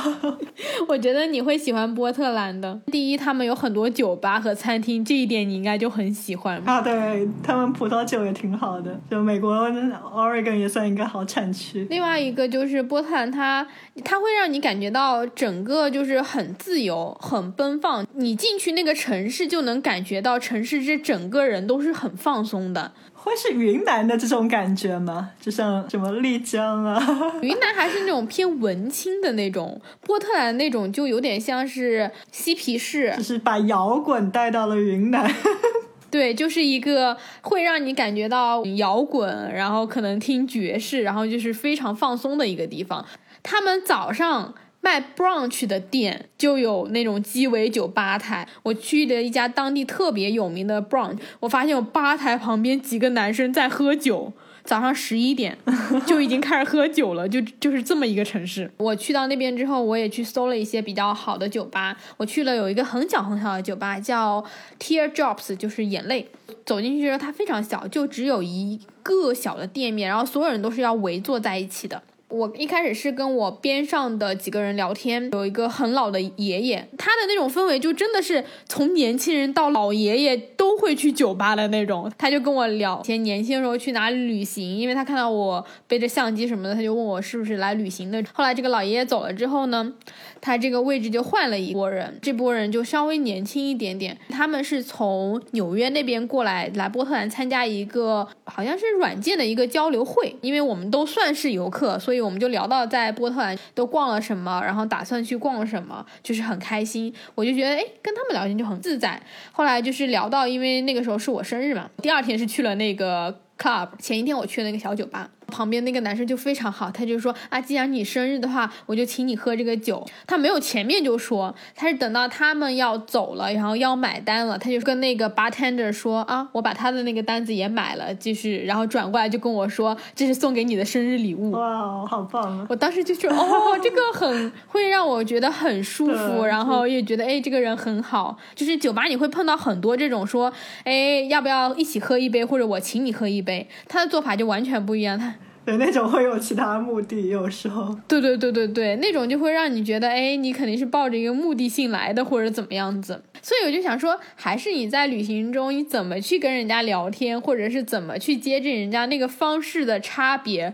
[0.89, 2.81] 我觉得你会喜欢波特兰的。
[2.87, 6.81] 第一，他们有很多酒吧和餐厅，这一点你应该就很喜欢啊。
[6.81, 11.87] 对他们葡萄酒也挺好的，就美国 Oregon 也算一个好产区。
[11.91, 13.67] 另外一个就是波特兰，它
[14.05, 18.07] 它会让你感觉到整个就是很自由、很奔放。
[18.15, 22.93] 你进去那个城市，就能感觉到城市这整个人都是很放松的。
[23.27, 25.31] 会是云南的这种感觉吗？
[25.41, 26.97] 就像什么丽江啊？
[27.43, 35.29] 云南还是那种偏文青的那种，波特兰那种就有点像是嬉皮士，就是把摇滚带到了云南。
[36.09, 43.05] 对，就是一个会让你感觉到摇滚，然后可能听爵士，然后就是非常放松的一个地方。
[43.43, 44.55] 他们早上。
[44.87, 48.47] 卖 brunch 的店就有那种鸡尾酒吧台。
[48.63, 55.59] 我去的一家当地特别有名的 brunch，我发现有吧台旁边几个男生在喝酒，早上十一点
[56.07, 58.71] 就已经开始喝酒了，就就是这么一个城市。
[58.77, 61.97] 我去到那边之后，我也去搜了一些比较好的酒吧。
[62.19, 64.45] 我去了有一个很小很小的酒吧，叫
[64.79, 66.29] Teardrops，就是眼泪。
[66.65, 72.01] 走进去之后，它非常小，就只有一个小的店面，然后所有人都是要围坐在一起的。
[72.29, 82.11] 我一开始是跟我边上的几个人聊天，有一个很老的爷爷，他的那种氛围就真的是从年轻人到老爷爷都会去酒吧的那种。
[82.19, 88.21] 他就跟我聊，以前年轻时候去哪里旅行，因为他看到我背着相机什么的，他就问我是不是来旅行的。
[88.35, 89.93] 后来这个老爷爷走了之后呢，
[90.41, 102.16] 他这个位置就换了一拨人，这波人就稍微年轻一点点，他们是从纽约那边过来来波特兰参加一个好像是软件的一个交流会，因为我们都算是游客，所以。
[102.21, 107.13] 我们就聊到在波特兰都逛了什么，然后打算去逛什么，就是很开心。
[107.35, 109.21] 我就觉得，哎，跟他们聊天就很自在。
[109.53, 115.31] 后来就是聊到，因为那个时候是我生日嘛，第二天是去了那个 club，前一天我去了那个小酒吧。
[115.49, 120.07] 旁边那个男生就非常好，他就说啊，既然你生日的话，我就请你喝这个酒。
[120.27, 131.53] 他没有前面就说，他是等到他们要走了，然后要买单了，他就跟那个 bartender 说啊，我把他的那个单子也买了，就是然后转过来就跟我说，这是送给你的生日礼物。
[131.53, 132.67] 哇，好棒啊！
[132.69, 138.37] 我当时就觉得哦，这个很会让我觉得很舒服， 然后也觉得哎，这个人很好。
[138.55, 140.53] 就是酒吧你会碰到很多这种说，
[140.85, 143.69] 哎，要不要一起喝一杯，或者我请你喝一杯。
[143.89, 145.35] 他的做法就完全不一样，他。
[145.67, 147.99] 对，那种会有其他目的，有时候。
[148.07, 153.21] 对对对对对，那种就会让你觉得，哎，你肯定是抱着一个目的性来的，或者怎么样子。
[153.43, 160.73] 所以我就想说，还是你在旅行中，你怎么去跟人家聊天，或者是怎么去接近人家那个方式的差别，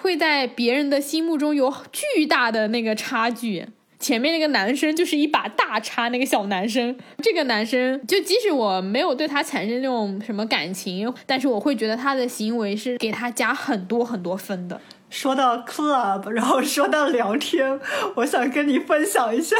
[0.00, 3.66] 会在别人的心目中有巨大的那个差距。
[4.00, 14.80] 前面那个男生就是一把大叉，那个小男生，这个男生就即使我没有对他产生那种什么感情，但是我会觉得他的行为是给他加很多很多分的。
[15.10, 17.78] 说到 club，然后说到聊天，
[18.14, 19.56] 我想跟你分享一下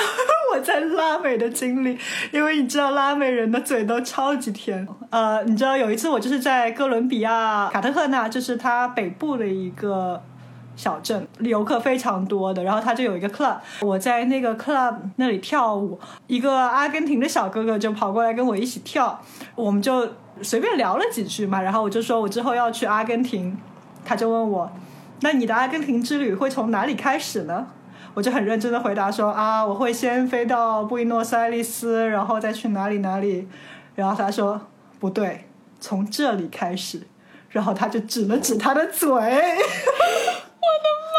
[0.54, 1.98] 我在拉美的经历，
[2.32, 4.86] 因为你知道拉美人的嘴都超级甜。
[5.10, 10.22] 呃，你知道有一次我就是在哥伦比亚卡特赫纳，就是它北部的一个。
[10.80, 19.20] 小镇游客非常多的，然后他就有一个 club，我在那个 club 那里跳舞，一个阿根廷的小哥哥就跑过来跟我一起跳，
[19.54, 20.08] 我们就
[20.40, 23.54] 随便聊了几句嘛，然后我就说我之后要去阿根廷，
[24.06, 24.72] 他就问我，
[25.20, 27.66] 那你的阿根廷之旅会从哪里开始呢？
[28.14, 33.46] 我就很认真的回答说啊，我会先飞到布宜诺斯艾利斯，然后再去哪里哪里，
[33.94, 34.58] 然后他说
[34.98, 35.44] 不对，
[35.78, 37.02] 从这里开始，
[37.50, 39.12] 然后他就指了指他的嘴。
[40.60, 41.16] 我的妈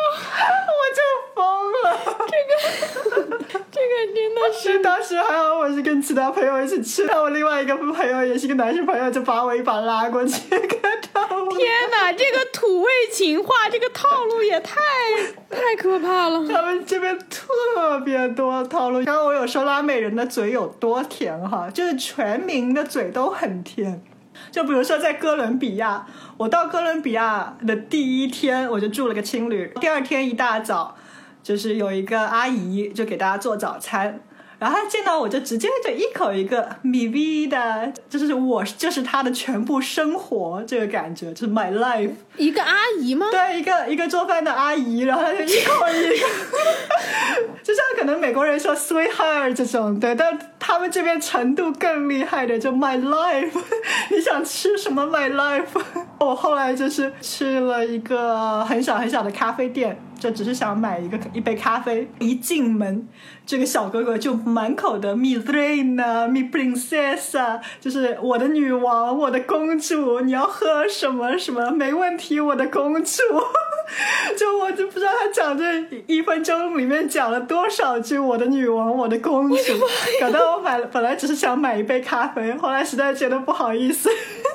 [0.00, 0.46] 呀！
[0.70, 1.00] 我就
[1.34, 1.38] 疯
[1.82, 1.84] 了。
[2.30, 2.52] 这个，
[3.70, 4.78] 这个真的是。
[4.80, 10.80] 当时还好，我是跟其他朋友一起吃，然后我另外一个朋友也是个男生朋友，就把我一把拉过去跟
[11.12, 11.26] 他
[11.56, 14.80] 天哪，这个土味情话，这个套路也太
[15.50, 16.46] 太可怕了。
[16.48, 19.04] 他们这边特别多套路。
[19.04, 24.02] 刚刚我有说拉美人的嘴有多甜哈，就是全民的嘴都很甜。
[24.50, 26.04] 就比如说在哥伦比亚，
[26.36, 29.72] 我到哥伦比亚的第一天，我就住了个青旅。
[29.80, 30.96] 第二天一大早，
[31.42, 34.20] 就是有一个阿姨就给大家做早餐。
[34.64, 42.12] 然后他见到我就直接就一口一个米 V 的，就是我就是他的全部生活，这个感觉就是 my life。
[42.38, 43.26] 一个阿姨吗？
[43.30, 46.26] 对，一个一个做饭的阿姨，然后他就一口一个，
[47.62, 53.50] 就像可能美国人说 sweetheart 这种，对，但他们这边程度更厉害的就 my life。
[54.10, 55.66] 你想吃什么 my life？
[56.18, 60.00] 我后来就是去了一个很小很小的咖啡店。
[60.24, 63.06] 就只是想买一个一杯咖啡，一进门，
[63.44, 73.20] 这个小哥哥就满口的 mi reina mi princesa，就是我的女王，我的公主，你要喝什么什么没问题，我的公主。
[74.38, 75.64] 就我就不知道他讲这
[76.06, 79.56] 一分钟里面讲了多少句我的女王，我的公主，
[80.22, 84.08] 搞得我买了本来只是想买一杯咖啡，后来实在觉得不好意思，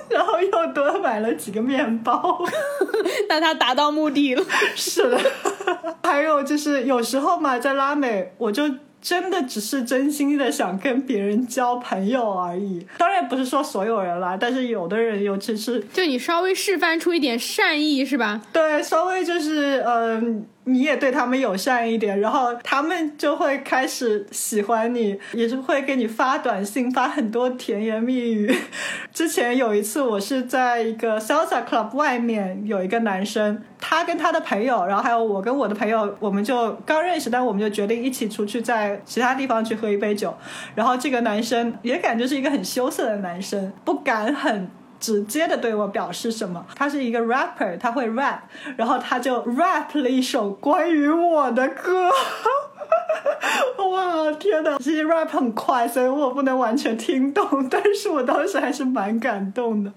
[0.10, 2.40] 然后又多买了几个面包。
[3.30, 4.44] 那他达到目的了。
[4.76, 5.20] 是的。
[6.04, 8.64] 还有就是有时候嘛，在拉美，我就
[9.02, 12.86] 真的只是真心的想跟别人交朋友而已。
[12.98, 18.42] 当然不是说所有人啦，但是有的人，尤其是就你稍微示范出一点善意，是吧？
[18.52, 20.46] 对，稍微就是嗯。
[20.72, 28.56] 你也对他们友善一点，然后他们就会开始喜欢你，也是会给你发短信，发很多甜言蜜语。
[29.12, 40.38] 之前有一次，我是在一个 salsa club 外面，有一个男生，他跟他的朋友，然后还有我跟我的朋友，我们就刚认识，但我们就决定一起出去，在其他地方去喝一杯酒。
[40.76, 44.70] 然后这个男生也感觉是一个很羞涩的男生，不敢很。
[45.00, 46.66] 直接的对我表示什么？
[46.76, 48.40] 他是一个 rapper，他会 rap，
[48.78, 52.10] 然后他就 rap 了一首关于我的歌。
[53.92, 54.78] 哇，天哪！
[54.78, 59.92] 其实 rap 很快，所以我不能完全听懂，但是我当时还是蛮感动的。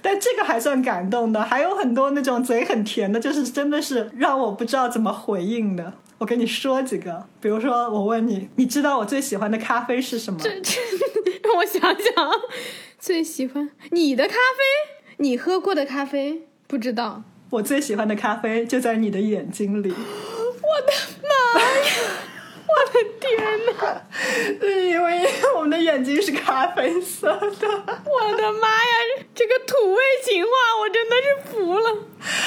[0.00, 5.92] 但这个还算感动的，还有很多那种嘴很甜的，就是真的是让我不知道怎么回应的。
[6.18, 10.38] 我跟你说几个，比如说我问你，你知道我最喜欢的咖啡是什么？
[10.40, 10.80] 这这，
[11.42, 12.30] 让我想想，
[13.02, 17.24] 最喜欢你的咖啡，你喝过的咖啡，不知道。
[17.50, 19.88] 我最喜欢的咖啡就在你的眼睛里。
[19.90, 21.94] 我的妈呀！
[22.68, 24.02] 我的天哪！
[24.60, 27.68] 对 因为我们的眼睛是咖啡色的。
[27.68, 29.24] 我的妈呀！
[29.34, 30.50] 这个土味情话，
[30.80, 31.98] 我真的是服了。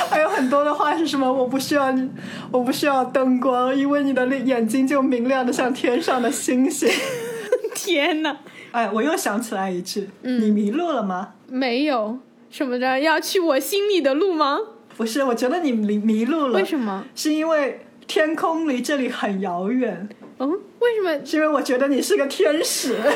[0.09, 1.29] 还有很多的话是什么？
[1.29, 2.09] 我不需要你，
[2.49, 6.89] 我不需要灯光，因为你的眼睛就明亮的像天上的星星。
[7.75, 8.39] 天哪！
[8.75, 11.35] 哎，我又想起来一句，你迷路了吗？
[11.47, 12.19] 没有
[12.49, 14.59] 什么的，要去我心里的路吗？
[14.97, 16.59] 不是，我觉得你迷迷路了。
[16.59, 17.05] 为什么？
[17.15, 17.79] 是因为。
[18.07, 20.07] 天空离这里很遥远。
[20.37, 20.47] 嗯，
[20.77, 21.25] 为什么？
[21.25, 22.93] 是因为我觉得你是个天使。
[22.93, 23.09] 我的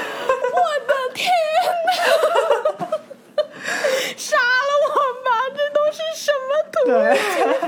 [1.13, 1.29] 天
[1.85, 2.87] 哪！
[4.17, 5.29] 杀了我吧！
[5.53, 6.89] 这都是什么图？
[6.89, 6.97] 对，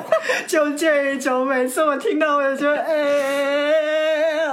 [0.49, 1.45] 就这一种。
[1.45, 4.47] 每次我听到，我就觉得：“哎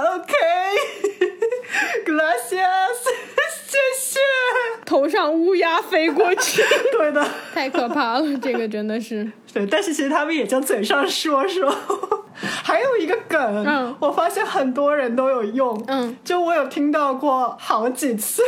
[4.89, 6.63] 头上乌鸦飞过去。
[6.97, 7.23] 对的，
[7.53, 9.31] 太可怕了，这个真的是。
[9.53, 11.71] 对，但是其实他们也就嘴上说说。
[12.63, 18.41] 还有一个梗，嗯我发现很多人都有用，嗯，就我有听到过好几次，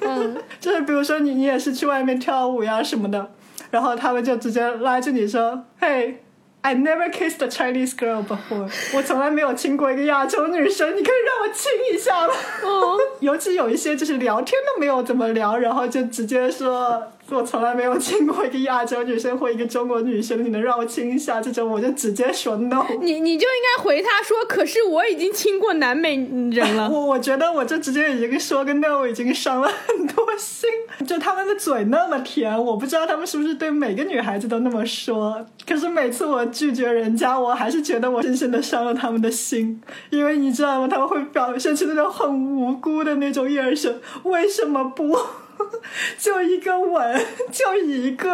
[0.00, 3.30] 嗯，就是比如说你你也是去外面跳舞呀什么的，
[3.70, 6.21] 然后他们就直接拉着你说，嘿。
[6.64, 8.70] I never kissed a Chinese girl before。
[8.94, 12.32] 我从来没有亲过一个亚洲女生，你可以让我亲一下吗？
[12.62, 17.02] 嗯， 尤其有一些就是聊天都没有怎么聊，然后就直接说，
[17.32, 21.40] 我从来没有亲过一个亚洲女生或一个中国女生，你能让我亲一下？
[21.40, 22.84] 这种我就直接说 no。
[23.00, 26.88] 你你就应该回他说，可是我已经亲过南美人了。
[26.92, 30.68] 我我觉得我就直接已经说个 no，已经伤了很多心。
[31.06, 35.44] 就他们的嘴那么甜，我不知道他们是不是对每个女孩子都那么说。
[35.66, 39.80] 可是每次我拒绝人家，我还是觉得我深深的伤了他们的心。
[40.10, 40.88] 因为你知道吗？
[40.88, 44.00] 他们会表现出那种很无辜的那种眼神。
[44.24, 45.16] 为什么不？
[46.18, 48.30] 就一个吻， 就一个，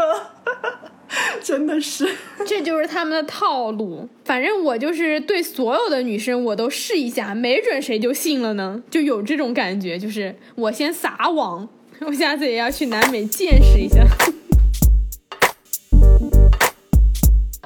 [1.43, 2.09] 真的是。
[2.47, 4.09] 这就是他们的套路。
[4.25, 8.83] 反正我就是对所有的女生，我都试一下，没准谁就信了呢。
[8.91, 11.69] 就有这种感觉，就是我先撒网。
[12.01, 14.05] 我下次也要去南美见识一下。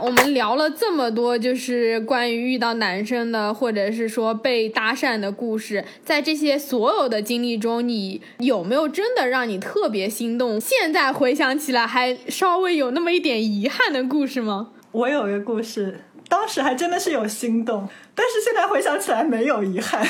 [0.03, 5.84] 我们聊了这么多，就是关于遇到男生的，或者是说被搭讪的故事。
[6.05, 10.61] 在这些所有的经历中，你有没有真的让你特别心动？
[10.61, 14.70] 现在回想起来，还稍微有那么一点遗憾的故事吗？
[14.90, 20.05] 我有一个故事，当时还真的是有心动，但是现在回想起来没有遗憾。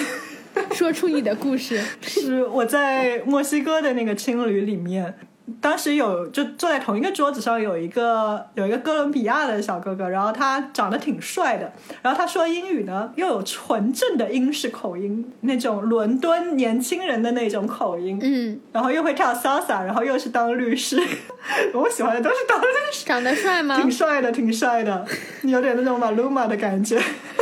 [0.72, 5.14] 说出你的故事， 是我在墨西哥的那个青旅里面。
[5.60, 20.96] 当时有就坐在同一个桌子上，有一个有一个哥伦比亚的小哥哥，然后他长得挺帅的，然后他说英语呢又有纯正的英式口音，那种伦敦年轻人的那种口音，嗯，然后又会跳 salsa，然后又是当律师，
[21.74, 23.04] 我喜欢的都是当律师。
[23.04, 23.76] 长得帅吗？
[23.76, 25.04] 挺帅的，挺帅的，
[25.42, 27.00] 有点那种马鲁马的感觉。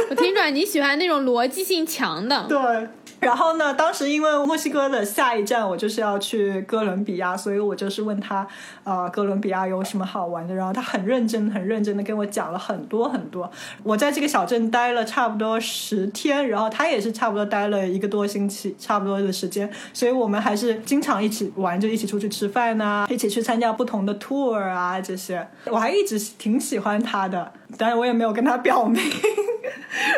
[0.08, 2.44] 我听出来你喜欢那种逻辑性强的。
[2.48, 2.88] 对。
[3.30, 3.74] 然后呢？
[3.74, 8.46] 当时因为墨西哥的下一站我就是要去哥伦比亚，所以我就是问他，
[8.82, 10.54] 啊，哥伦比亚有什么好玩的？
[10.54, 13.50] 然后他很认真、很认真的跟我讲了很多很多。
[13.82, 19.70] 我在这个小镇待了差不多十天，然后他也是差不多待了一个多星期，差不多的时间。
[19.92, 25.46] 所以我们还是经常一起玩，就一起出去吃饭呐，一起去参加不同的 tour 啊这些。
[25.66, 28.98] 我还一直挺喜欢他的，但是我也没有跟他表明。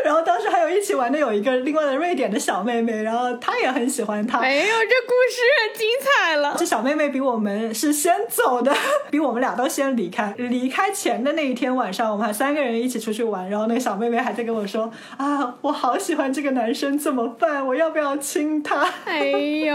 [0.04, 4.38] 然后当时还有一起玩的有一个另外的瑞典的小妹妹，然后她也很喜欢他。
[4.40, 6.54] 哎呦，这故事精彩了！
[6.58, 8.74] 这小妹妹比我们是先走的，
[9.10, 10.34] 比我们俩都先离开。
[10.36, 17.66] 离开前的那一天晚上，我们还三个人一起出去玩，然后那个小妹妹还在跟我说：“啊，我好喜欢这个男生，怎么办？
[17.66, 19.74] 我要不要亲他？” 哎呦，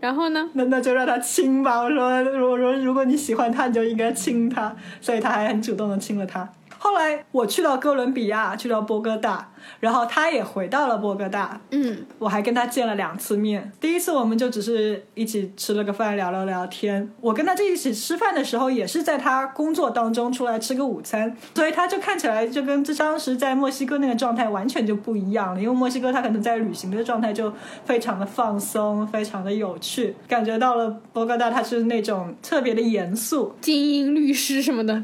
[0.00, 0.50] 然后呢？
[0.54, 1.80] 那那就让他亲吧。
[1.80, 4.74] 我说，如果说如果你喜欢他，你就应该亲他。
[5.00, 6.48] 所以他还很主动的亲了他。
[6.82, 9.50] 后来我去到哥伦比亚，去到波哥大。
[9.78, 13.70] 然后他也回到了波哥大，嗯，我还跟他见了两次面。
[13.80, 17.08] 第一次我们就只是一起吃了个饭，聊了聊天。
[17.20, 25.62] 我跟他在一起吃饭的时候，也是在他工作当中出来吃个午餐，所以他就看起来就跟这当时在墨西哥那个状态完全就不一样了。
[25.62, 27.52] 因为墨西哥他可能在旅行的状态就
[27.84, 30.16] 非常的放松，非常的有趣。
[30.26, 35.00] 感觉到了波哥大他是那种特别的严肃， 精英律师什么的。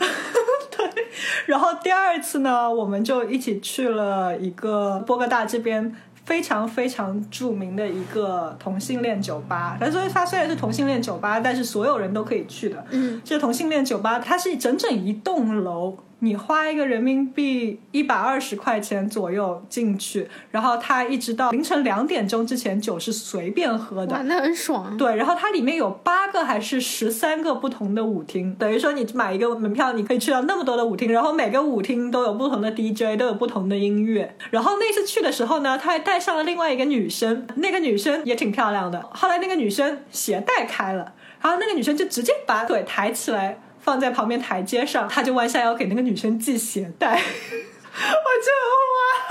[0.93, 1.07] 对。
[1.47, 4.37] 然后第二次呢，我们就一起去了。
[4.39, 9.77] 一个波哥大这边非常非常著名的一个同性恋酒吧。
[9.81, 12.85] 但所以它虽然是同性恋酒吧，但是所有人都可以去的。
[12.91, 15.97] 嗯，这同性恋酒吧它是整整一栋楼。
[16.21, 24.97] 你花一个人民币一百二十块钱左右进去，然后它一直到凌晨两点钟之前酒是随便喝的，哇，那很爽。
[24.97, 34.35] 对，然后它里面有八个还是十三个不同的舞厅，等于说你买一个门票，你可以去到那么多的舞厅，然后每个舞厅都有不同的 DJ，都有不同的音乐。
[34.51, 39.01] 然后那次去的时候呢，他还带上了另外一个女生，那个女生也挺漂亮的。
[39.13, 43.61] 后来那个女生鞋带开了，然后那个女生就直接把腿抬起来。
[43.89, 48.53] 放在旁边台阶上，他就弯下腰给那个女生系鞋带， 我就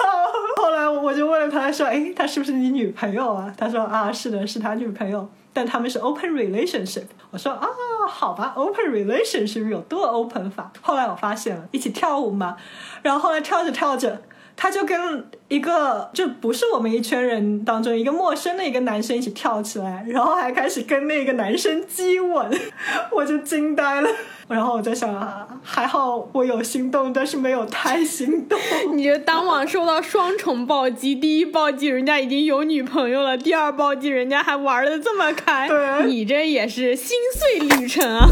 [0.03, 0.63] 哇！
[0.63, 7.67] 后来我就问他说：“哎，他是不是你女朋友啊？”他说：“啊，是的，是他女朋友，但他们是 open relationship。”我说：“啊，
[8.09, 12.57] 好吧，open relationship 有多 open 法？”后来我发现了，一起跳舞嘛，
[13.03, 14.23] 然后后来跳着跳着。
[14.59, 22.49] 他就跟一个就不是我们一圈人当中一个陌生的一个男生一起跳起来，然后还开始跟那个男生激吻，
[23.13, 24.09] 我就惊呆了。
[24.47, 28.57] 然后我在想，还好我有心动，但是没有太心动。
[28.95, 35.67] 你就当晚受到双重暴击：第一暴击人家已经有女朋友了，第二暴击人家还玩的这么开。
[35.67, 38.27] 对，你这也是心碎旅程啊。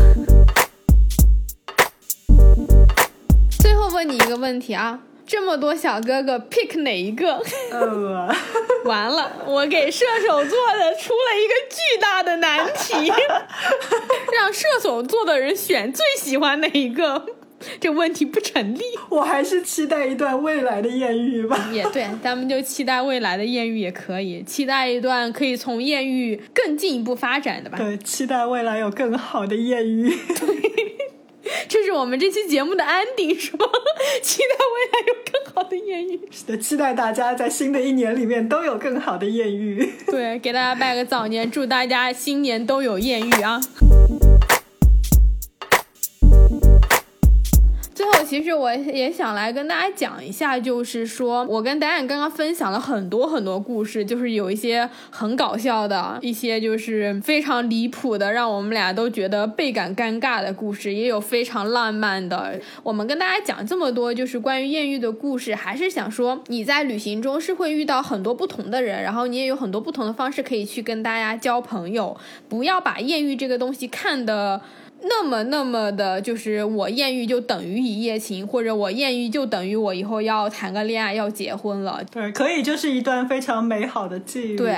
[3.59, 5.01] 最后问你一个问题啊。
[5.25, 7.41] 这么多小哥哥，pick 哪一个？
[7.71, 8.29] 呃
[8.85, 12.93] 完了，我给射手座的出了一个巨大的难题，
[14.37, 17.25] 让射手座的人选最喜欢哪一个？
[17.79, 18.81] 这问题不成立。
[19.09, 21.69] 我还是期待一段未来的艳遇吧。
[21.71, 27.77] 也对，咱们就期待未来的艳遇也可以，期待一段可以从艳遇更进一步发展的吧。
[27.77, 30.13] 对，期待未来有更好的艳遇。
[31.69, 33.65] 这是我们这期节目的安迪，是吗？
[34.21, 36.19] 期待未来有更好的艳遇。
[36.31, 39.93] 是的，期待大家在新的一年里面都有更好的艳遇。
[40.07, 43.61] 对，给大家拜个早年，祝大家新年都有艳遇啊！
[48.05, 62.59] 最后，其实我也想来跟大家讲一下，就是说我跟导演刚刚分享了很多很多故事，就是有一些很搞笑的，一些就是非常离谱的，让我们俩都觉得倍感尴尬的故事，也有非常浪漫的。
[62.83, 72.15] 我们跟大家讲这么多，就是关于艳遇的故事，还是想说你在旅行中是会遇到很多不同的人，然后你也有很多不同的方式可以去跟大家交朋友，
[72.47, 74.61] 不要把艳遇这个东西看的。
[75.01, 82.03] 那么那么的，就是我艳遇就等于一夜情，或者我艳遇就等于我以后要谈个恋爱要结婚了。
[82.11, 84.57] 对，可以就是一段非常美好的际遇。
[84.57, 84.77] 对。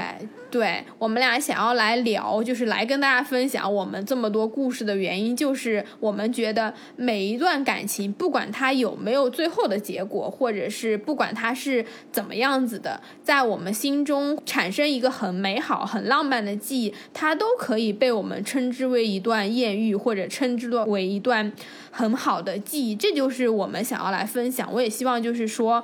[0.50, 21.52] 对我们俩想要来聊，就是来跟大家分享我们这么多故事的原因，就是我们觉得每一段感情，不管它有没有最后的结果，或者是不管它是怎么样子的，在我们心中产生一个很美好、很浪漫的记忆，它都可以被我们称之为一段艳遇，或者称之为一段
[21.92, 22.96] 很好的记忆。
[22.96, 24.72] 这就是我们想要来分享。
[24.72, 25.84] 我也希望就是说。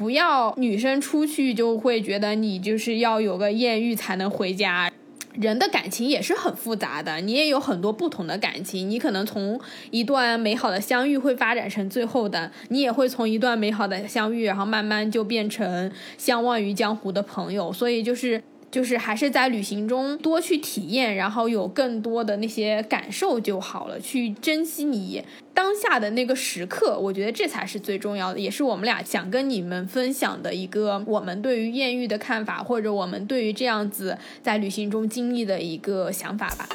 [0.00, 4.90] 不要女生出去就会觉得你就是要有个艳遇才能回家，
[5.34, 18.42] 人的感情也是很复杂的，你也有很多不同的感情，你可能从一段美好的相遇会发展成最后的，你也会从一段美好的相遇，然后慢慢就变成相忘于江湖的朋友，所以就是。
[18.70, 23.98] 就是还是在旅行中多去体验，然后有更多的那些感受就好了。
[23.98, 36.68] 去珍惜你当下的那个时刻，我觉得这才是最重要的，也是我们俩想跟你们分享的一个我们对于艳遇的看法，或者我们对于这样子在旅行中经历的一个想法吧。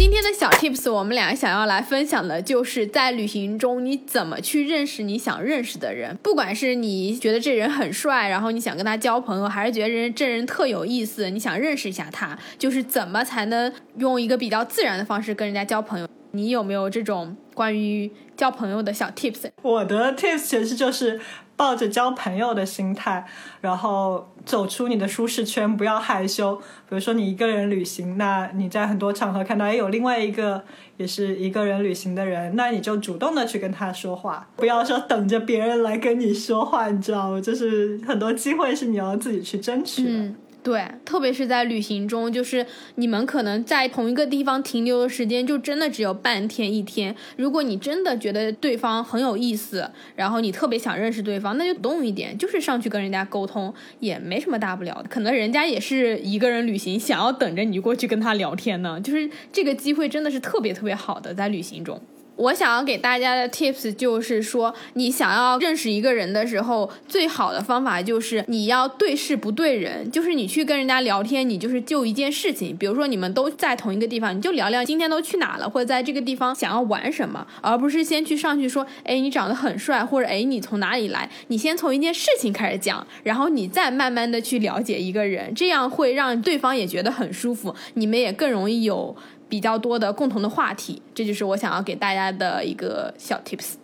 [0.00, 6.16] 今天的小 tips，我们俩想要来分享的，就是在旅行中你怎么去认识你想认识的人。
[6.22, 16.08] 不管是你觉得这人很帅，然后你想跟他交朋友，还是觉得人这人特有意思，你想认识一下他，就是怎么才能用一个比较自然的方式跟人家交朋友。
[16.30, 19.50] 你有没有这种关于交朋友的小 tips？
[19.60, 21.20] 我的 tips 其实就是。
[21.60, 23.26] 抱着交朋友的心态，
[23.60, 26.56] 然后走出你的舒适圈，不要害羞。
[26.56, 26.62] 比
[26.94, 30.64] 如说你一个人旅行，那你在很多场合看到诶有另外一个
[30.96, 37.38] 也是一个人旅行的人，那你就主动的去跟他说话，不要说等着别人来跟你说话，你知道吗？
[37.38, 40.34] 就是很多机会是你要自己去争取的。
[40.62, 47.16] 对，特别是在旅行中，就是你们可能在同一个地方停留的时间，就真的只有半天一天。
[47.36, 55.08] 如果你真的觉得对方很有意思，然后你特别想认识对方，那就动一点，就是上去跟人家沟通，也没什么大不了的。
[55.08, 59.00] 可能人家也是一个人旅行，想要等着你过去跟他聊天呢。
[59.00, 61.98] 就是这个机会真的是特别特别好的，在旅行中。
[62.40, 81.28] 我想要给大家的 tips 就是说，你想要认识一个人的时候，最好的方法就是你要对事不对人，就是你去跟人家聊天，你就是就一件事情，比如说你们都在同一个地方，你就聊聊今天都去哪了，或者在这个地方想要玩什么，而不是先去上去说，哎，你长得很帅，或者哎，你从哪里来？
[81.48, 89.14] 你先从一件事情开始讲，然后你再慢慢的去了解一个人，这样会让对方也觉得很舒服，你们也更容易有。
[89.50, 93.74] 比较多的共同的话题，这就是我想要给大家的一个小 tips。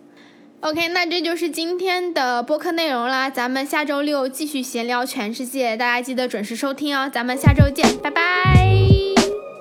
[0.61, 8.23] OK，那这就是今天的播客内容啦，咱们下周六继续闲聊全世界，大家记得准时收听哦，咱们下周见，拜拜，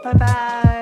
[0.02, 0.75] 拜拜。